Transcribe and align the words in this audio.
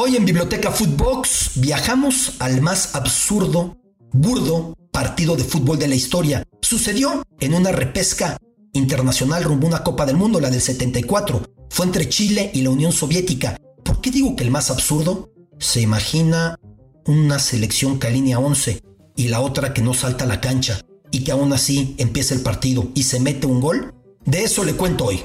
Hoy 0.00 0.14
en 0.14 0.24
Biblioteca 0.24 0.70
Footbox 0.70 1.50
viajamos 1.56 2.34
al 2.38 2.60
más 2.60 2.94
absurdo, 2.94 3.78
burdo 4.12 4.76
partido 4.92 5.34
de 5.34 5.42
fútbol 5.42 5.76
de 5.76 5.88
la 5.88 5.96
historia. 5.96 6.44
Sucedió 6.62 7.24
en 7.40 7.52
una 7.52 7.72
repesca 7.72 8.36
internacional 8.74 9.42
rumbo 9.42 9.66
a 9.66 9.70
una 9.70 9.82
Copa 9.82 10.06
del 10.06 10.16
Mundo, 10.16 10.38
la 10.38 10.50
del 10.50 10.60
74. 10.60 11.42
Fue 11.70 11.84
entre 11.84 12.08
Chile 12.08 12.52
y 12.54 12.62
la 12.62 12.70
Unión 12.70 12.92
Soviética. 12.92 13.56
¿Por 13.84 14.00
qué 14.00 14.12
digo 14.12 14.36
que 14.36 14.44
el 14.44 14.52
más 14.52 14.70
absurdo? 14.70 15.30
Se 15.58 15.80
imagina 15.80 16.60
una 17.04 17.40
selección 17.40 17.98
que 17.98 18.06
alinea 18.06 18.38
11 18.38 18.80
y 19.16 19.26
la 19.26 19.40
otra 19.40 19.74
que 19.74 19.82
no 19.82 19.94
salta 19.94 20.26
a 20.26 20.28
la 20.28 20.40
cancha 20.40 20.80
y 21.10 21.24
que 21.24 21.32
aún 21.32 21.52
así 21.52 21.96
empieza 21.98 22.34
el 22.34 22.42
partido 22.42 22.86
y 22.94 23.02
se 23.02 23.18
mete 23.18 23.48
un 23.48 23.60
gol. 23.60 23.92
De 24.24 24.44
eso 24.44 24.62
le 24.62 24.74
cuento 24.74 25.06
hoy. 25.06 25.24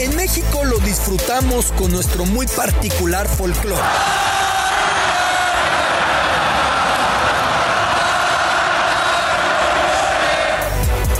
En 0.00 0.16
México 0.16 0.64
lo 0.64 0.78
disfrutamos 0.78 1.72
con 1.72 1.92
nuestro 1.92 2.24
muy 2.24 2.46
particular 2.46 3.28
folclore. 3.28 3.82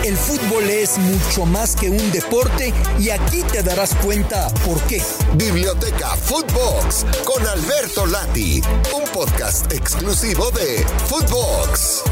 El 0.02 0.16
fútbol 0.16 0.70
es 0.70 0.96
mucho 0.96 1.44
más 1.44 1.76
que 1.76 1.90
un 1.90 2.10
deporte 2.10 2.72
y 2.98 3.10
aquí 3.10 3.42
te 3.52 3.62
darás 3.62 3.94
cuenta 3.96 4.48
por 4.64 4.80
qué. 4.84 5.02
Biblioteca 5.34 6.16
Footbox 6.16 7.04
con 7.26 7.46
Alberto 7.46 8.06
Lati, 8.06 8.62
un 8.94 9.04
podcast 9.12 9.70
exclusivo 9.74 10.50
de 10.52 10.86
Footbox. 11.06 12.02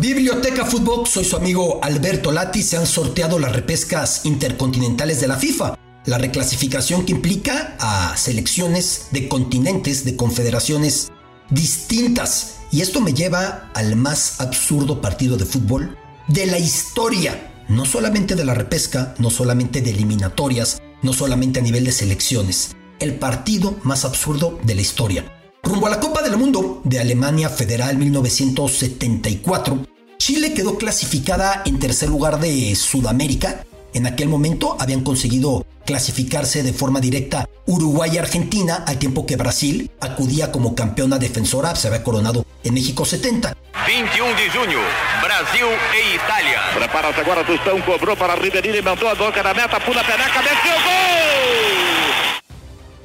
Biblioteca 0.00 0.64
Fútbol, 0.64 1.06
soy 1.06 1.26
su 1.26 1.36
amigo 1.36 1.78
Alberto 1.82 2.32
Lati. 2.32 2.62
Se 2.62 2.78
han 2.78 2.86
sorteado 2.86 3.38
las 3.38 3.52
repescas 3.52 4.24
intercontinentales 4.24 5.20
de 5.20 5.28
la 5.28 5.36
FIFA. 5.36 5.78
La 6.06 6.16
reclasificación 6.16 7.04
que 7.04 7.12
implica 7.12 7.76
a 7.78 8.16
selecciones 8.16 9.08
de 9.10 9.28
continentes, 9.28 10.06
de 10.06 10.16
confederaciones 10.16 11.12
distintas. 11.50 12.60
Y 12.72 12.80
esto 12.80 13.02
me 13.02 13.12
lleva 13.12 13.70
al 13.74 13.94
más 13.94 14.40
absurdo 14.40 15.02
partido 15.02 15.36
de 15.36 15.44
fútbol 15.44 15.98
de 16.28 16.46
la 16.46 16.58
historia. 16.58 17.52
No 17.68 17.84
solamente 17.84 18.36
de 18.36 18.46
la 18.46 18.54
repesca, 18.54 19.14
no 19.18 19.28
solamente 19.28 19.82
de 19.82 19.90
eliminatorias, 19.90 20.80
no 21.02 21.12
solamente 21.12 21.60
a 21.60 21.62
nivel 21.62 21.84
de 21.84 21.92
selecciones. 21.92 22.74
El 23.00 23.16
partido 23.16 23.76
más 23.82 24.06
absurdo 24.06 24.58
de 24.62 24.76
la 24.76 24.80
historia. 24.80 25.30
Rumbo 25.62 25.86
a 25.86 25.90
la 25.90 26.00
Copa 26.00 26.22
del 26.22 26.38
Mundo 26.38 26.80
de 26.84 27.00
Alemania 27.00 27.50
Federal 27.50 27.98
1974, 27.98 29.86
Chile 30.20 30.52
quedó 30.52 30.76
clasificada 30.76 31.62
en 31.64 31.78
tercer 31.78 32.10
lugar 32.10 32.40
de 32.40 32.76
Sudamérica. 32.76 33.64
En 33.94 34.06
aquel 34.06 34.28
momento 34.28 34.76
habían 34.78 35.00
conseguido 35.00 35.64
clasificarse 35.86 36.62
de 36.62 36.74
forma 36.74 37.00
directa 37.00 37.48
Uruguay 37.64 38.10
y 38.12 38.18
Argentina, 38.18 38.84
al 38.86 38.98
tiempo 38.98 39.24
que 39.24 39.36
Brasil 39.36 39.90
acudía 39.98 40.52
como 40.52 40.74
campeona 40.74 41.18
defensora, 41.18 41.74
se 41.74 41.88
había 41.88 42.04
coronado 42.04 42.44
en 42.62 42.74
México 42.74 43.06
70. 43.06 43.56
21 43.86 44.28
de 44.36 44.50
junio, 44.50 44.78
Brasil 45.22 45.66
e 45.96 46.14
Italia. 46.14 46.60
Prepara-se 46.76 47.20
agora, 47.20 47.42
Tostão 47.42 47.80
cobrou 47.80 48.14
para 48.14 48.34
Ribeirinho, 48.34 48.76
e 48.76 48.82
mandou 48.82 49.08
a 49.08 49.14
boca 49.14 49.42
na 49.42 49.54
meta, 49.54 49.80
pula 49.80 50.02
a 50.02 50.04
peneca, 50.04 50.42
meteu 50.42 50.76
gol! 50.84 52.40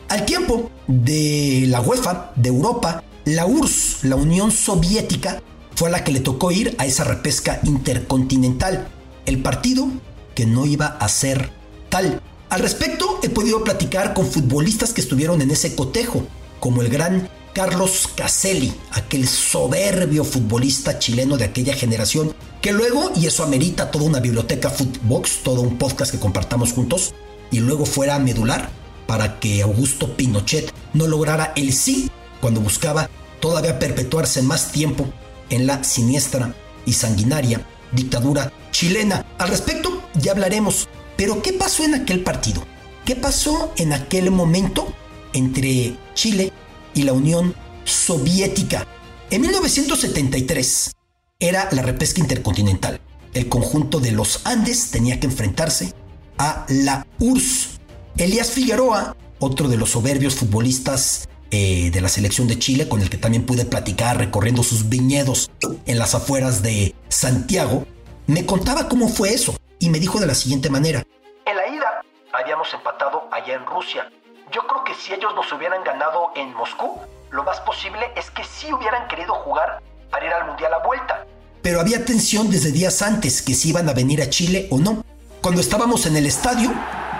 Al 0.10 0.26
tiempo 0.26 0.70
de 0.86 1.64
la 1.70 1.80
UEFA, 1.80 2.34
de 2.36 2.50
Europa, 2.50 3.02
la 3.24 3.46
URSS, 3.46 4.04
la 4.04 4.18
Unión 4.18 4.52
Soviética, 4.52 5.42
fue 5.76 5.90
a 5.90 5.92
la 5.92 6.04
que 6.04 6.12
le 6.12 6.22
tocó 6.22 6.52
ir 6.52 6.76
a 6.78 6.86
esa 6.86 7.04
repesca 7.04 7.60
intercontinental. 7.64 8.88
El 9.26 9.42
partido 9.42 9.88
que 10.34 10.46
no 10.46 10.66
iba 10.66 10.88
a 10.88 11.08
ser 11.10 11.52
tal. 11.90 12.22
Al 12.50 12.60
respecto, 12.62 13.20
he 13.24 13.30
podido 13.30 13.64
platicar 13.64 14.14
con 14.14 14.26
futbolistas 14.26 14.94
que 14.94 15.02
estuvieron 15.02 15.42
en 15.42 15.52
ese 15.52 15.76
cotejo, 15.76 16.26
como 16.60 16.82
el 16.82 16.90
gran 16.90 17.30
Carlos 17.54 18.10
Caselli, 18.16 18.74
aquel 18.92 19.28
soberbio 19.28 20.24
futbolista 20.24 21.00
chileno 21.00 21.38
de 21.38 21.46
aquella 21.46 21.74
generación, 21.74 22.34
que 22.62 22.74
luego, 22.74 23.12
y 23.16 23.28
eso 23.28 23.44
amerita 23.44 23.92
toda 23.92 24.06
una 24.06 24.20
biblioteca 24.20 24.70
Footbox, 24.70 25.44
todo 25.44 25.62
un 25.62 25.78
podcast 25.78 26.12
que 26.12 26.20
compartamos 26.20 26.74
juntos, 26.74 27.14
y 27.52 27.60
luego 27.60 27.86
fuera 27.86 28.20
medular 28.20 28.70
para 29.08 29.40
que 29.40 29.62
Augusto 29.62 30.16
Pinochet 30.16 30.72
no 30.94 31.08
lograra 31.08 31.54
el 31.56 31.74
sí 31.74 32.10
cuando 32.42 32.62
buscaba 32.62 33.10
todavía 33.40 33.80
perpetuarse 33.80 34.42
más 34.42 34.72
tiempo 34.72 35.08
en 35.50 35.68
la 35.68 35.84
siniestra 35.84 36.54
y 36.86 36.94
sanguinaria 36.94 37.66
dictadura 37.92 38.52
chilena. 38.72 39.26
Al 39.38 39.50
respecto 39.50 40.04
ya 40.16 40.32
hablaremos, 40.32 40.88
pero 41.18 41.42
¿qué 41.42 41.54
pasó 41.54 41.84
en 41.84 41.96
aquel 41.96 42.24
partido? 42.24 42.64
¿Qué 43.06 43.16
pasó 43.16 43.72
en 43.78 43.94
aquel 43.94 44.32
momento 44.32 44.94
entre 45.34 45.98
Chile 46.14 46.52
y 46.94 47.04
la 47.04 47.14
Unión 47.14 47.56
Soviética? 47.84 48.88
En 49.30 49.42
1973 49.42 50.92
era 51.40 51.70
la 51.72 51.82
repesca 51.82 52.22
intercontinental. 52.22 53.00
El 53.34 53.50
conjunto 53.50 54.00
de 54.00 54.12
los 54.12 54.42
Andes 54.46 54.92
tenía 54.92 55.20
que 55.20 55.28
enfrentarse 55.28 55.94
a 56.38 56.66
la 56.70 57.06
URSS. 57.20 57.80
Elías 58.18 58.52
Figueroa, 58.52 59.16
otro 59.40 59.68
de 59.68 59.78
los 59.78 59.92
soberbios 59.92 60.36
futbolistas 60.36 61.28
eh, 61.58 61.90
de 61.90 62.02
la 62.02 62.10
selección 62.10 62.50
de 62.50 62.60
Chile, 62.60 62.90
con 62.90 63.02
el 63.02 63.10
que 63.10 63.18
también 63.18 63.46
pude 63.46 63.64
platicar 63.64 64.18
recorriendo 64.18 64.62
sus 64.62 64.90
viñedos 64.90 65.50
en 65.86 65.98
las 65.98 66.14
afueras 66.14 66.62
de 66.62 66.94
Santiago, 67.08 67.86
me 68.28 68.46
contaba 68.46 68.90
cómo 68.90 69.08
fue 69.08 69.30
eso 69.30 69.56
y 69.80 69.90
me 69.90 70.02
dijo 70.02 70.20
de 70.20 70.28
la 70.28 70.36
siguiente 70.36 70.70
manera. 70.70 71.04
En 71.46 71.56
la 71.56 71.66
ida 71.70 72.02
habíamos 72.34 72.74
empatado 72.74 73.30
allá 73.32 73.54
en 73.54 73.66
Rusia. 73.66 74.12
Yo 74.52 74.68
creo 74.68 74.84
que 74.84 74.96
si 74.96 75.14
ellos 75.14 75.34
nos 75.34 75.50
hubieran 75.54 75.82
ganado 75.86 76.32
en 76.36 76.54
Moscú, 76.56 77.00
lo 77.32 77.46
más 77.46 77.62
posible 77.62 78.06
es 78.18 78.30
que 78.32 78.44
sí 78.44 78.74
hubieran 78.74 79.08
querido 79.08 79.34
jugar 79.36 79.82
para 80.12 80.26
ir 80.26 80.34
al 80.34 80.48
Mundial 80.48 80.74
a 80.74 80.86
vuelta. 80.86 81.26
Pero 81.62 81.80
había 81.80 82.04
tensión 82.04 82.52
desde 82.52 82.74
días 82.74 83.02
antes 83.02 83.42
que 83.42 83.54
si 83.54 83.70
iban 83.70 83.88
a 83.88 83.94
venir 83.94 84.22
a 84.22 84.30
Chile 84.30 84.68
o 84.72 84.78
no. 84.78 85.06
Cuando 85.40 85.62
estábamos 85.62 86.06
en 86.06 86.18
el 86.18 86.26
estadio, 86.26 86.74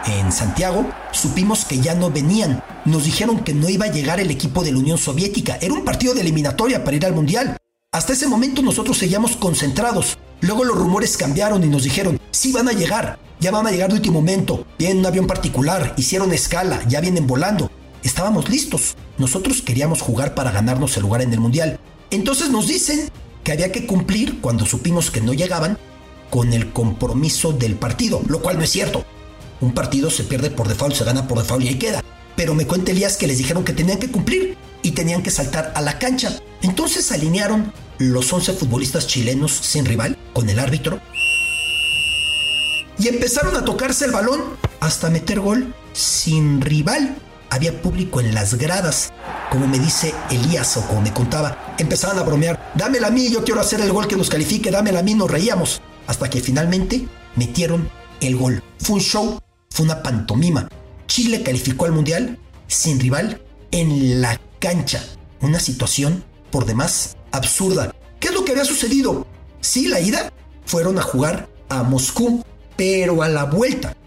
en 0.06 0.32
Santiago, 0.32 0.90
supimos 1.12 1.66
que 1.66 1.80
ya 1.80 1.96
no 1.96 2.12
venían. 2.12 2.64
Nos 2.86 3.06
dijeron 3.06 3.40
que 3.40 3.54
no 3.54 3.70
iba 3.70 3.86
a 3.86 3.92
llegar 3.92 4.20
el 4.20 4.32
equipo 4.32 4.64
de 4.64 4.72
la 4.72 4.80
Unión 4.80 4.98
Soviética. 4.98 5.58
Era 5.62 5.74
un 5.74 5.84
partido 5.84 6.14
de 6.14 6.22
eliminatoria 6.22 6.84
para 6.84 6.96
ir 6.96 7.06
al 7.06 7.14
Mundial. 7.14 7.58
Hasta 7.92 8.14
ese 8.14 8.28
momento 8.28 8.62
nosotros 8.62 8.98
seguíamos 8.98 9.36
concentrados. 9.36 10.18
Luego 10.42 10.64
los 10.64 10.78
rumores 10.78 11.18
cambiaron 11.18 11.64
y 11.64 11.68
nos 11.68 11.84
dijeron, 11.84 12.20
sí 12.32 12.52
van 12.52 12.68
a 12.68 12.74
llegar, 12.74 13.18
ya 13.40 13.52
van 13.52 13.68
a 13.68 13.72
llegar 13.72 13.90
de 13.90 13.96
último 13.96 14.22
momento. 14.22 14.66
Vienen 14.78 15.00
un 15.00 15.06
avión 15.06 15.28
particular, 15.28 15.94
hicieron 15.98 16.34
escala, 16.34 16.82
ya 16.88 17.02
vienen 17.02 17.26
volando. 17.26 17.72
Estábamos 18.04 18.50
listos. 18.50 18.96
Nosotros 19.18 19.62
queríamos 19.62 20.02
jugar 20.02 20.36
para 20.36 20.52
ganarnos 20.52 20.96
el 20.98 21.04
lugar 21.04 21.22
en 21.22 21.34
el 21.34 21.40
Mundial. 21.40 21.80
Entonces 22.12 22.50
nos 22.50 22.68
dicen 22.68 23.10
que 23.44 23.54
había 23.54 23.72
que 23.72 23.88
cumplir, 23.88 24.42
cuando 24.42 24.66
supimos 24.66 25.10
que 25.10 25.22
no 25.22 25.34
llegaban, 25.34 25.78
con 26.30 26.54
el 26.54 26.74
compromiso 26.74 27.54
del 27.54 27.76
partido, 27.76 28.22
lo 28.28 28.42
cual 28.42 28.58
no 28.58 28.64
es 28.64 28.72
cierto. 28.72 29.06
Un 29.62 29.74
partido 29.74 30.10
se 30.10 30.24
pierde 30.24 30.50
por 30.50 30.68
default, 30.68 30.96
se 30.96 31.04
gana 31.04 31.28
por 31.28 31.38
default 31.38 31.64
y 31.64 31.70
ahí 31.70 31.80
queda. 31.80 32.04
Pero 32.36 32.54
me 32.54 32.68
cuenta 32.68 32.92
Elías 32.92 33.18
que 33.18 33.28
les 33.28 33.38
dijeron 33.38 33.64
que 33.64 33.74
tenían 33.74 34.00
que 34.00 34.12
cumplir 34.12 34.58
y 34.82 34.92
tenían 34.92 35.24
que 35.24 35.32
saltar 35.32 35.72
a 35.76 35.82
la 35.82 35.98
cancha. 36.00 36.38
Entonces 36.62 37.12
alinearon 37.12 37.72
los 37.98 38.32
11 38.32 38.54
futbolistas 38.54 39.08
chilenos 39.08 39.52
sin 39.52 39.86
rival 39.86 40.18
con 40.34 40.50
el 40.50 40.60
árbitro 40.60 41.00
y 42.98 43.08
empezaron 43.08 43.56
a 43.56 43.66
tocarse 43.66 44.06
el 44.06 44.12
balón 44.12 44.42
hasta 44.80 45.10
meter 45.10 45.40
gol 45.40 45.74
sin 45.94 46.62
rival. 46.62 47.18
Había 47.50 47.82
público 47.82 48.20
en 48.20 48.34
las 48.34 48.56
gradas, 48.56 49.14
como 49.50 49.68
me 49.68 49.80
dice 49.80 50.14
Elías 50.30 50.76
o 50.78 50.88
como 50.88 51.02
me 51.02 51.14
contaba. 51.14 51.76
Empezaban 51.78 52.18
a 52.18 52.24
bromear, 52.24 52.72
dámela 52.76 53.08
a 53.08 53.12
mí, 53.12 53.30
yo 53.30 53.44
quiero 53.44 53.62
hacer 53.62 53.82
el 53.82 53.92
gol 53.92 54.08
que 54.08 54.16
nos 54.16 54.30
califique, 54.30 54.72
dámela 54.72 55.00
a 55.00 55.04
mí, 55.04 55.14
nos 55.14 55.30
reíamos. 55.30 55.82
Hasta 56.08 56.30
que 56.30 56.42
finalmente 56.42 57.08
metieron 57.36 57.90
el 58.22 58.36
gol. 58.36 58.64
Fue 58.80 58.96
un 58.96 59.02
show 59.02 59.40
fue 59.76 59.86
una 59.86 60.02
pantomima. 60.02 60.70
Chile 61.06 61.44
calificó 61.44 61.84
al 61.84 61.92
Mundial 61.92 62.40
sin 62.68 62.98
rival 62.98 63.42
en 63.72 64.22
la 64.22 64.40
cancha. 64.60 65.04
Una 65.42 65.60
situación 65.60 66.24
por 66.50 66.66
demás 66.66 67.18
absurda. 67.34 67.94
¿Qué 68.22 68.30
es 68.30 68.34
lo 68.34 68.46
que 68.46 68.54
había 68.54 68.64
sucedido? 68.64 69.28
Sí, 69.60 69.90
la 69.90 70.00
ida 70.00 70.32
fueron 70.66 70.98
a 70.98 71.02
jugar 71.02 71.50
a 71.68 71.84
Moscú, 71.84 72.42
pero 72.78 73.22
a 73.22 73.28
la 73.28 73.44
vuelta, 73.44 73.98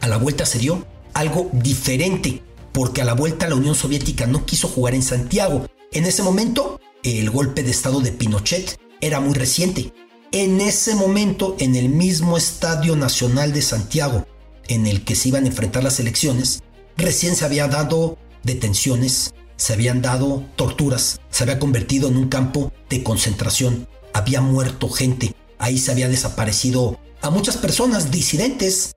a 0.00 0.06
la 0.06 0.18
vuelta 0.18 0.46
se 0.46 0.60
dio 0.60 0.86
algo 1.14 1.50
diferente, 1.52 2.40
porque 2.72 3.02
a 3.02 3.04
la 3.04 3.14
vuelta 3.14 3.48
la 3.48 3.56
Unión 3.56 3.74
Soviética 3.74 4.28
no 4.28 4.46
quiso 4.46 4.68
jugar 4.68 4.94
en 4.94 5.02
Santiago, 5.02 5.66
En 5.90 6.04
ese 6.04 6.22
momento, 6.22 6.80
el 7.02 7.30
golpe 7.30 7.62
de 7.62 7.70
estado 7.70 8.00
de 8.00 8.12
Pinochet 8.12 8.78
era 9.00 9.20
muy 9.20 9.32
reciente. 9.32 9.94
En 10.32 10.60
ese 10.60 10.94
momento, 10.94 11.56
en 11.58 11.76
el 11.76 11.88
mismo 11.88 12.36
Estadio 12.36 12.94
Nacional 12.94 13.54
de 13.54 13.62
Santiago, 13.62 14.26
en 14.68 14.86
el 14.86 15.04
que 15.04 15.16
se 15.16 15.28
iban 15.28 15.44
a 15.44 15.48
enfrentar 15.48 15.82
las 15.82 15.98
elecciones, 16.00 16.62
recién 16.96 17.34
se 17.34 17.44
había 17.44 17.68
dado 17.68 18.18
detenciones, 18.42 19.34
se 19.56 19.72
habían 19.72 20.02
dado 20.02 20.44
torturas, 20.56 21.20
se 21.30 21.42
había 21.42 21.58
convertido 21.58 22.08
en 22.08 22.16
un 22.16 22.28
campo 22.28 22.72
de 22.88 23.02
concentración, 23.02 23.88
había 24.12 24.40
muerto 24.40 24.88
gente, 24.88 25.34
ahí 25.58 25.78
se 25.78 25.90
había 25.90 26.08
desaparecido 26.08 26.98
a 27.20 27.30
muchas 27.30 27.56
personas 27.56 28.10
disidentes, 28.10 28.94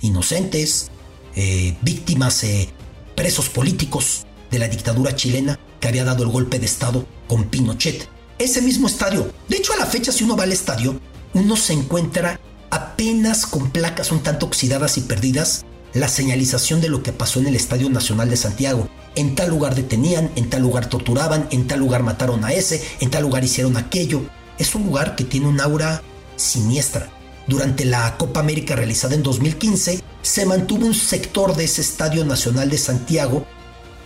inocentes, 0.00 0.90
eh, 1.36 1.76
víctimas, 1.82 2.42
eh, 2.44 2.68
presos 3.14 3.48
políticos 3.48 4.26
de 4.50 4.58
la 4.58 4.68
dictadura 4.68 5.14
chilena 5.14 5.58
que 5.78 5.88
había 5.88 6.04
dado 6.04 6.24
el 6.24 6.30
golpe 6.30 6.58
de 6.58 6.66
Estado 6.66 7.06
con 7.28 7.44
Pinochet. 7.44 8.08
Ese 8.38 8.62
mismo 8.62 8.86
estadio, 8.86 9.30
de 9.48 9.58
hecho 9.58 9.74
a 9.74 9.76
la 9.76 9.86
fecha 9.86 10.12
si 10.12 10.24
uno 10.24 10.36
va 10.36 10.44
al 10.44 10.52
estadio, 10.52 10.98
uno 11.34 11.56
se 11.56 11.74
encuentra 11.74 12.40
apenas 12.70 13.46
con 13.46 13.70
placas 13.70 14.12
un 14.12 14.22
tanto 14.22 14.46
oxidadas 14.46 14.96
y 14.96 15.02
perdidas 15.02 15.64
la 15.92 16.08
señalización 16.08 16.80
de 16.80 16.88
lo 16.88 17.02
que 17.02 17.12
pasó 17.12 17.40
en 17.40 17.48
el 17.48 17.56
Estadio 17.56 17.90
Nacional 17.90 18.30
de 18.30 18.36
Santiago. 18.36 18.88
En 19.16 19.34
tal 19.34 19.50
lugar 19.50 19.74
detenían, 19.74 20.30
en 20.36 20.48
tal 20.48 20.62
lugar 20.62 20.88
torturaban, 20.88 21.48
en 21.50 21.66
tal 21.66 21.80
lugar 21.80 22.02
mataron 22.02 22.44
a 22.44 22.52
ese, 22.52 22.82
en 23.00 23.10
tal 23.10 23.24
lugar 23.24 23.44
hicieron 23.44 23.76
aquello. 23.76 24.22
Es 24.58 24.74
un 24.74 24.84
lugar 24.84 25.16
que 25.16 25.24
tiene 25.24 25.48
un 25.48 25.60
aura 25.60 26.02
siniestra. 26.36 27.08
Durante 27.48 27.84
la 27.84 28.16
Copa 28.16 28.40
América 28.40 28.76
realizada 28.76 29.16
en 29.16 29.24
2015, 29.24 30.02
se 30.22 30.46
mantuvo 30.46 30.86
un 30.86 30.94
sector 30.94 31.56
de 31.56 31.64
ese 31.64 31.80
Estadio 31.80 32.24
Nacional 32.24 32.70
de 32.70 32.78
Santiago, 32.78 33.44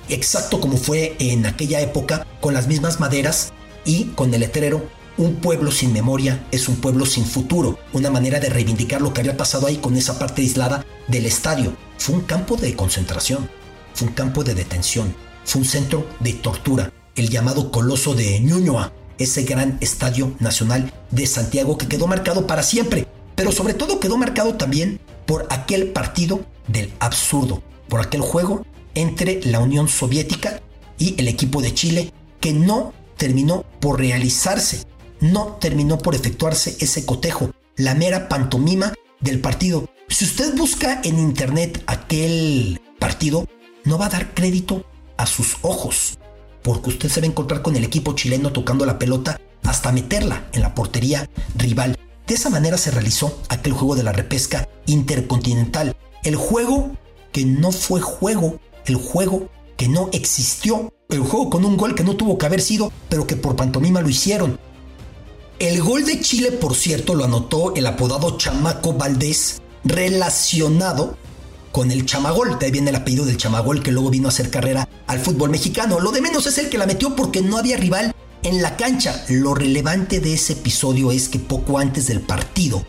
exacto 0.09 0.61
como 0.61 0.79
fue 0.79 1.17
en 1.19 1.45
aquella 1.45 1.81
época, 1.81 2.27
con 2.41 2.55
las 2.55 2.67
mismas 2.67 3.01
maderas 3.01 3.53
y 3.85 4.05
con 4.15 4.33
el 4.33 4.41
letrero 4.41 4.89
un 5.17 5.37
pueblo 5.37 5.71
sin 5.71 5.93
memoria 5.93 6.45
es 6.51 6.69
un 6.69 6.77
pueblo 6.77 7.07
sin 7.07 7.25
futuro, 7.25 7.79
una 7.93 8.11
manera 8.11 8.41
de 8.41 8.49
reivindicar 8.49 9.01
lo 9.01 9.13
que 9.13 9.21
había 9.21 9.37
pasado 9.37 9.67
ahí 9.67 9.77
con 9.77 9.97
esa 9.97 10.19
parte 10.19 10.43
aislada 10.43 10.85
del 11.09 11.27
estadio. 11.27 11.77
Fue 11.99 12.15
un 12.17 12.23
campo 12.23 12.57
de 12.57 12.75
concentración, 12.75 13.49
fue 13.95 14.09
un 14.09 14.15
campo 14.15 14.43
de 14.43 14.55
detención, 14.55 15.15
fue 15.45 15.63
un 15.63 15.69
centro 15.69 16.07
de 16.21 16.33
tortura, 16.33 16.93
el 17.15 17.29
llamado 17.29 17.71
Coloso 17.71 18.15
de 18.15 18.41
Ñuñoa, 18.41 18.93
ese 19.19 19.45
gran 19.45 19.79
estadio 19.81 20.35
nacional 20.41 20.93
de 21.11 21.27
Santiago 21.27 21.79
que 21.79 21.87
quedó 21.87 22.09
marcado 22.09 22.47
para 22.47 22.65
siempre, 22.65 23.07
pero 23.37 23.53
sobre 23.53 23.75
todo 23.75 24.01
quedó 24.01 24.17
marcado 24.17 24.55
también 24.55 25.01
por 25.27 25.47
aquel 25.51 25.93
partido 25.93 26.45
del 26.67 26.93
absurdo, 26.99 27.63
por 27.89 28.01
aquel 28.01 28.21
juego 28.21 28.67
entre 28.95 29.41
la 29.45 29.61
Unión 29.61 29.89
Soviética 29.89 30.61
y 30.99 31.15
el 31.19 31.29
equipo 31.29 31.63
de 31.63 31.73
Chile 31.73 32.13
que 32.41 32.53
no 32.53 32.93
terminó 33.17 33.65
por 33.81 34.01
realizarse 34.01 34.85
no 35.25 35.57
terminó 35.59 35.97
por 35.97 36.15
efectuarse 36.15 36.77
ese 36.81 37.07
cotejo, 37.07 37.51
la 37.77 37.95
mera 37.95 38.29
pantomima 38.29 38.93
del 39.21 39.41
partido. 39.41 39.89
Si 40.07 40.27
usted 40.27 40.55
busca 40.55 41.01
en 41.03 41.19
internet 41.19 41.83
aquel 41.87 42.79
partido, 42.99 43.49
no 43.85 43.97
va 43.97 44.07
a 44.07 44.11
dar 44.11 44.35
crédito 44.35 44.85
a 45.17 45.25
sus 45.25 45.57
ojos, 45.63 46.19
porque 46.63 46.91
usted 46.91 47.09
se 47.09 47.21
va 47.23 47.27
a 47.27 47.31
encontrar 47.31 47.63
con 47.63 47.75
el 47.75 47.85
equipo 47.85 48.15
chileno 48.15 48.53
tocando 48.53 48.85
la 48.85 48.99
pelota 48.99 49.41
hasta 49.63 49.93
meterla 49.93 50.47
en 50.53 50.61
la 50.61 50.75
portería 50.75 51.31
rival. 51.57 51.99
De 52.27 52.35
esa 52.35 52.51
manera 52.51 52.77
se 52.77 52.91
realizó 52.91 53.41
aquel 53.49 53.73
juego 53.73 53.97
de 53.97 54.03
la 54.03 54.13
repesca 54.13 54.69
intercontinental, 54.85 55.97
el 56.23 56.37
juego 56.37 56.91
que 57.33 57.47
no 57.47 57.73
fue 57.73 58.03
juego, 58.03 58.61
el 58.85 58.97
juego 58.97 59.49
que 59.79 59.89
no 59.89 60.11
existió, 60.13 60.93
el 61.09 61.21
juego 61.21 61.49
con 61.49 61.65
un 61.65 61.79
gol 61.79 61.95
que 61.95 62.05
no 62.05 62.15
tuvo 62.15 62.37
que 62.37 62.45
haber 62.45 62.61
sido, 62.61 62.93
pero 63.09 63.27
que 63.27 63.37
por 63.37 63.57
pantomima 63.57 64.03
lo 64.03 64.11
hicieron, 64.11 64.59
el 65.69 65.83
gol 65.83 66.05
de 66.05 66.21
Chile, 66.21 66.53
por 66.53 66.75
cierto, 66.75 67.15
lo 67.15 67.25
anotó 67.25 67.75
el 67.75 67.87
apodado 67.87 68.37
Chamaco 68.37 68.93
Valdés, 68.93 69.63
relacionado 69.83 71.17
con 71.73 71.91
el 71.91 72.05
Chamagol. 72.05 72.59
De 72.59 72.67
ahí 72.67 72.73
viene 72.73 72.91
el 72.91 72.97
apellido 72.97 73.25
del 73.25 73.39
Chamagol 73.39 73.83
que 73.83 73.91
luego 73.91 74.11
vino 74.11 74.29
a 74.29 74.31
hacer 74.31 74.51
carrera 74.51 74.87
al 75.07 75.21
fútbol 75.21 75.49
mexicano. 75.49 76.01
Lo 76.01 76.13
de 76.13 76.21
menos 76.21 76.47
es 76.47 76.59
el 76.59 76.69
que 76.69 76.77
la 76.77 76.85
metió 76.85 77.17
porque 77.17 77.41
no 77.41 77.57
había 77.57 77.79
rival 77.79 78.15
en 78.43 78.61
la 78.61 78.77
cancha. 78.77 79.25
Lo 79.31 79.55
relevante 79.55 80.21
de 80.21 80.35
ese 80.35 80.53
episodio 80.53 81.11
es 81.11 81.31
que 81.31 81.39
poco 81.39 81.79
antes 81.79 82.09
del 82.09 82.21
partido, 82.21 82.85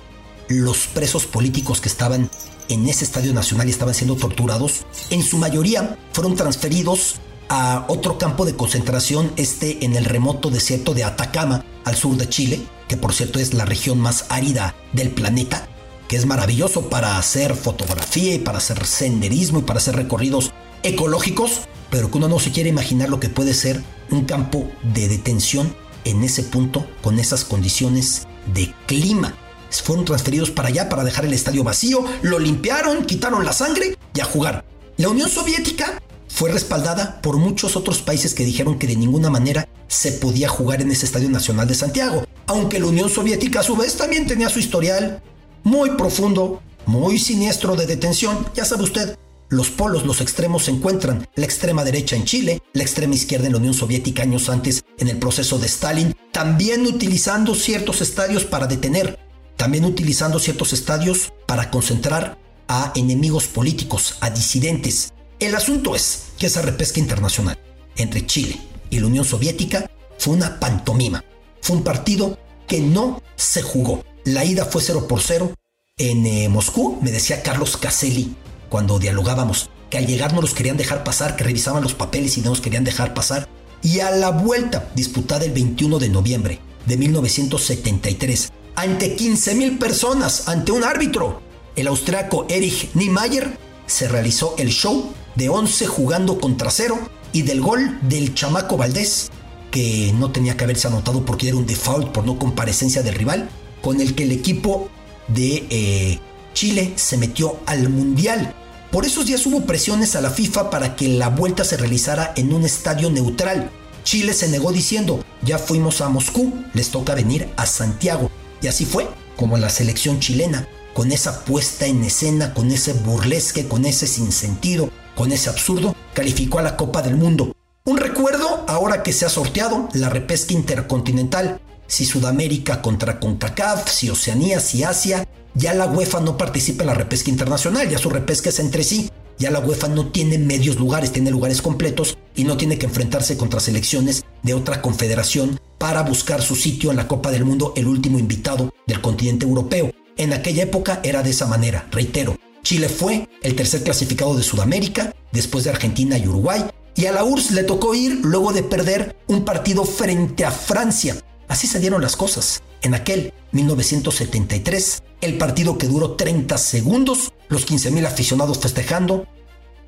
los 0.49 0.87
presos 0.87 1.25
políticos 1.25 1.79
que 1.79 1.87
estaban 1.87 2.29
en 2.67 2.89
ese 2.89 3.05
estadio 3.05 3.33
nacional 3.33 3.67
y 3.67 3.71
estaban 3.71 3.93
siendo 3.93 4.17
torturados, 4.17 4.85
en 5.11 5.23
su 5.23 5.37
mayoría 5.37 5.97
fueron 6.11 6.35
transferidos 6.35 7.21
a 7.49 7.85
otro 7.87 8.17
campo 8.17 8.45
de 8.45 8.55
concentración, 8.55 9.31
este 9.35 9.85
en 9.85 9.95
el 9.95 10.05
remoto 10.05 10.49
desierto 10.49 10.93
de 10.93 11.03
Atacama, 11.03 11.63
al 11.83 11.95
sur 11.95 12.17
de 12.17 12.29
Chile, 12.29 12.61
que 12.87 12.97
por 12.97 13.13
cierto 13.13 13.39
es 13.39 13.53
la 13.53 13.65
región 13.65 13.99
más 13.99 14.25
árida 14.29 14.75
del 14.93 15.11
planeta, 15.11 15.67
que 16.07 16.15
es 16.15 16.25
maravilloso 16.25 16.89
para 16.89 17.17
hacer 17.17 17.55
fotografía 17.55 18.35
y 18.35 18.39
para 18.39 18.57
hacer 18.57 18.85
senderismo 18.85 19.59
y 19.59 19.63
para 19.63 19.79
hacer 19.79 19.95
recorridos 19.95 20.51
ecológicos, 20.83 21.61
pero 21.89 22.11
que 22.11 22.17
uno 22.17 22.27
no 22.27 22.39
se 22.39 22.51
quiere 22.51 22.69
imaginar 22.69 23.09
lo 23.09 23.19
que 23.19 23.29
puede 23.29 23.53
ser 23.53 23.83
un 24.11 24.25
campo 24.25 24.69
de 24.93 25.07
detención 25.07 25.75
en 26.03 26.23
ese 26.23 26.43
punto 26.43 26.85
con 27.01 27.19
esas 27.19 27.43
condiciones 27.43 28.27
de 28.53 28.73
clima. 28.85 29.35
Fueron 29.83 30.05
transferidos 30.05 30.51
para 30.51 30.69
allá 30.69 30.87
para 30.87 31.03
dejar 31.03 31.25
el 31.25 31.33
estadio 31.33 31.63
vacío, 31.63 32.05
lo 32.21 32.39
limpiaron, 32.39 33.05
quitaron 33.05 33.43
la 33.43 33.51
sangre 33.51 33.97
y 34.13 34.21
a 34.21 34.25
jugar. 34.25 34.63
La 34.97 35.09
Unión 35.09 35.29
Soviética 35.29 36.01
fue 36.35 36.51
respaldada 36.51 37.21
por 37.21 37.37
muchos 37.37 37.77
otros 37.77 38.01
países 38.01 38.33
que 38.33 38.43
dijeron 38.43 38.77
que 38.77 38.87
de 38.87 38.97
ninguna 38.97 39.29
manera 39.29 39.69
se 39.87 40.11
podía 40.11 40.49
jugar 40.49 40.81
en 40.81 40.91
ese 40.91 41.05
Estadio 41.05 41.29
Nacional 41.29 41.65
de 41.65 41.75
Santiago, 41.75 42.25
aunque 42.45 42.77
la 42.77 42.87
Unión 42.87 43.09
Soviética 43.09 43.61
a 43.61 43.63
su 43.63 43.77
vez 43.77 43.95
también 43.95 44.27
tenía 44.27 44.49
su 44.49 44.59
historial 44.59 45.23
muy 45.63 45.91
profundo, 45.91 46.61
muy 46.87 47.19
siniestro 47.19 47.77
de 47.77 47.85
detención, 47.85 48.45
ya 48.53 48.65
sabe 48.65 48.83
usted. 48.83 49.17
Los 49.47 49.69
polos, 49.69 50.05
los 50.05 50.19
extremos 50.19 50.65
se 50.65 50.71
encuentran, 50.71 51.25
la 51.35 51.45
extrema 51.45 51.85
derecha 51.85 52.17
en 52.17 52.25
Chile, 52.25 52.61
la 52.73 52.83
extrema 52.83 53.15
izquierda 53.15 53.45
en 53.45 53.53
la 53.53 53.59
Unión 53.59 53.73
Soviética 53.73 54.23
años 54.23 54.49
antes 54.49 54.83
en 54.97 55.07
el 55.07 55.17
proceso 55.19 55.57
de 55.57 55.67
Stalin, 55.67 56.17
también 56.33 56.85
utilizando 56.85 57.55
ciertos 57.55 58.01
estadios 58.01 58.43
para 58.43 58.67
detener, 58.67 59.17
también 59.55 59.85
utilizando 59.85 60.39
ciertos 60.39 60.73
estadios 60.73 61.31
para 61.45 61.71
concentrar 61.71 62.37
a 62.67 62.91
enemigos 62.95 63.47
políticos, 63.47 64.17
a 64.19 64.29
disidentes, 64.31 65.13
el 65.39 65.55
asunto 65.55 65.95
es 65.95 66.27
que 66.37 66.47
esa 66.47 66.61
repesca 66.61 66.99
internacional 66.99 67.57
entre 67.97 68.25
Chile 68.25 68.59
y 68.89 68.99
la 68.99 69.07
Unión 69.07 69.25
Soviética 69.25 69.89
fue 70.17 70.33
una 70.33 70.59
pantomima. 70.59 71.23
Fue 71.61 71.75
un 71.75 71.83
partido 71.83 72.37
que 72.67 72.79
no 72.79 73.21
se 73.35 73.61
jugó. 73.61 74.03
La 74.23 74.45
ida 74.45 74.65
fue 74.65 74.81
0 74.81 75.07
por 75.07 75.21
0 75.21 75.53
en 75.97 76.25
eh, 76.25 76.49
Moscú, 76.49 76.99
me 77.01 77.11
decía 77.11 77.41
Carlos 77.41 77.77
Caselli 77.77 78.35
cuando 78.69 78.99
dialogábamos, 78.99 79.69
que 79.89 79.97
al 79.97 80.07
llegar 80.07 80.33
no 80.33 80.41
los 80.41 80.53
querían 80.53 80.77
dejar 80.77 81.03
pasar, 81.03 81.35
que 81.35 81.43
revisaban 81.43 81.83
los 81.83 81.93
papeles 81.93 82.37
y 82.37 82.41
no 82.41 82.49
nos 82.49 82.61
querían 82.61 82.83
dejar 82.83 83.13
pasar. 83.13 83.47
Y 83.81 83.99
a 83.99 84.11
la 84.11 84.31
vuelta, 84.31 84.89
disputada 84.95 85.45
el 85.45 85.51
21 85.51 85.99
de 85.99 86.09
noviembre 86.09 86.59
de 86.85 86.97
1973, 86.97 88.51
ante 88.75 89.15
15 89.15 89.55
mil 89.55 89.77
personas, 89.77 90.47
ante 90.47 90.71
un 90.71 90.83
árbitro, 90.83 91.41
el 91.75 91.87
austriaco 91.87 92.45
Erich 92.49 92.93
Niemeyer, 92.93 93.57
se 93.85 94.07
realizó 94.07 94.55
el 94.57 94.69
show 94.69 95.13
de 95.35 95.49
11 95.49 95.87
jugando 95.87 96.39
contra 96.39 96.71
cero 96.71 96.99
y 97.31 97.41
del 97.41 97.61
gol 97.61 97.99
del 98.01 98.33
chamaco 98.33 98.77
Valdés, 98.77 99.29
que 99.71 100.13
no 100.17 100.31
tenía 100.31 100.55
que 100.55 100.63
haberse 100.63 100.87
anotado 100.87 101.25
porque 101.25 101.49
era 101.49 101.57
un 101.57 101.65
default 101.65 102.11
por 102.11 102.25
no 102.25 102.39
comparecencia 102.39 103.03
del 103.03 103.15
rival, 103.15 103.49
con 103.81 103.99
el 103.99 104.15
que 104.15 104.23
el 104.23 104.31
equipo 104.31 104.89
de 105.27 105.65
eh, 105.69 106.19
Chile 106.53 106.93
se 106.95 107.17
metió 107.17 107.59
al 107.65 107.89
Mundial. 107.89 108.55
Por 108.91 109.05
esos 109.05 109.25
días 109.25 109.45
hubo 109.45 109.65
presiones 109.65 110.15
a 110.15 110.21
la 110.21 110.29
FIFA 110.29 110.69
para 110.69 110.95
que 110.95 111.09
la 111.09 111.29
vuelta 111.29 111.65
se 111.65 111.75
realizara 111.75 112.33
en 112.37 112.53
un 112.53 112.63
estadio 112.63 113.09
neutral. 113.09 113.69
Chile 114.05 114.33
se 114.33 114.47
negó 114.47 114.71
diciendo, 114.71 115.23
ya 115.41 115.57
fuimos 115.57 115.99
a 115.99 116.07
Moscú, 116.07 116.53
les 116.73 116.91
toca 116.91 117.13
venir 117.13 117.49
a 117.57 117.65
Santiago. 117.65 118.31
Y 118.61 118.67
así 118.67 118.85
fue, 118.85 119.09
como 119.35 119.57
la 119.57 119.69
selección 119.69 120.19
chilena, 120.19 120.69
con 120.95 121.11
esa 121.11 121.43
puesta 121.43 121.87
en 121.87 122.05
escena, 122.05 122.53
con 122.53 122.71
ese 122.71 122.93
burlesque, 122.93 123.67
con 123.67 123.83
ese 123.83 124.07
sinsentido, 124.07 124.89
con 125.13 125.33
ese 125.33 125.49
absurdo, 125.49 125.93
calificó 126.13 126.59
a 126.59 126.61
la 126.61 126.77
Copa 126.77 127.01
del 127.01 127.17
Mundo. 127.17 127.51
Un 127.83 127.97
recuerdo 127.97 128.63
ahora 128.69 129.03
que 129.03 129.11
se 129.11 129.25
ha 129.25 129.29
sorteado 129.29 129.89
la 129.91 130.07
repesca 130.07 130.53
intercontinental. 130.53 131.59
Si 131.85 132.05
Sudamérica 132.05 132.81
contra 132.81 133.19
CONCACAF, 133.19 133.89
si 133.89 134.09
Oceanía, 134.09 134.61
si 134.61 134.85
Asia, 134.85 135.27
ya 135.53 135.73
la 135.73 135.85
UEFA 135.85 136.21
no 136.21 136.37
participa 136.37 136.83
en 136.83 136.87
la 136.87 136.93
repesca 136.93 137.29
internacional, 137.29 137.89
ya 137.89 137.97
su 137.97 138.09
repesca 138.09 138.47
es 138.47 138.59
entre 138.59 138.85
sí. 138.85 139.11
Ya 139.37 139.51
la 139.51 139.59
UEFA 139.59 139.89
no 139.89 140.07
tiene 140.13 140.37
medios 140.37 140.77
lugares, 140.77 141.11
tiene 141.11 141.29
lugares 141.29 141.61
completos 141.61 142.17
y 142.37 142.45
no 142.45 142.55
tiene 142.55 142.77
que 142.77 142.85
enfrentarse 142.85 143.35
contra 143.35 143.59
selecciones 143.59 144.23
de 144.43 144.53
otra 144.53 144.81
confederación 144.81 145.59
para 145.77 146.03
buscar 146.03 146.41
su 146.41 146.55
sitio 146.55 146.89
en 146.89 146.95
la 146.95 147.09
Copa 147.09 147.31
del 147.31 147.43
Mundo, 147.43 147.73
el 147.75 147.85
último 147.85 148.17
invitado 148.17 148.73
del 148.87 149.01
continente 149.01 149.45
europeo. 149.45 149.91
En 150.17 150.31
aquella 150.31 150.63
época 150.63 151.01
era 151.03 151.23
de 151.23 151.31
esa 151.31 151.45
manera, 151.45 151.87
reitero, 151.91 152.37
Chile 152.63 152.87
fue 152.87 153.27
el 153.43 153.55
tercer 153.55 153.83
clasificado 153.83 154.35
de 154.35 154.43
Sudamérica, 154.43 155.13
después 155.33 155.65
de 155.65 155.71
Argentina 155.71 156.17
y 156.17 156.27
Uruguay, 156.27 156.63
y 156.95 157.05
a 157.05 157.11
la 157.11 157.25
URSS 157.25 157.51
le 157.51 157.63
tocó 157.63 157.93
ir 157.93 158.21
luego 158.23 158.53
de 158.53 158.63
perder 158.63 159.17
un 159.27 159.43
partido 159.43 159.83
frente 159.83 160.45
a 160.45 160.51
Francia. 160.51 161.17
Así 161.49 161.67
se 161.67 161.81
dieron 161.81 162.01
las 162.01 162.15
cosas. 162.15 162.63
En 162.81 162.93
aquel 162.93 163.33
1973, 163.51 165.03
el 165.19 165.37
partido 165.37 165.77
que 165.77 165.87
duró 165.87 166.13
30 166.13 166.57
segundos, 166.57 167.33
los 167.49 167.67
15.000 167.67 168.05
aficionados 168.05 168.59
festejando, 168.59 169.27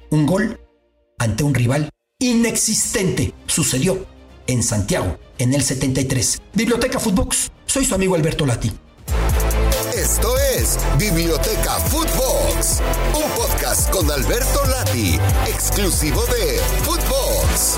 un 0.09 0.25
gol 0.25 0.59
ante 1.19 1.45
un 1.45 1.53
rival 1.53 1.89
inexistente 2.19 3.33
sucedió 3.45 4.05
en 4.47 4.61
Santiago 4.61 5.17
en 5.37 5.53
el 5.53 5.63
73. 5.63 6.41
Biblioteca 6.53 6.99
Footbox, 6.99 7.51
soy 7.65 7.85
su 7.85 7.95
amigo 7.95 8.15
Alberto 8.15 8.45
Lati. 8.45 8.71
Esto 10.09 10.37
es 10.39 10.77
Biblioteca 10.97 11.81
Footbox, 11.89 12.81
un 13.13 13.29
podcast 13.31 13.89
con 13.89 14.09
Alberto 14.09 14.63
Lati, 14.65 15.19
exclusivo 15.47 16.25
de 16.27 16.61
Footbox. 16.83 17.77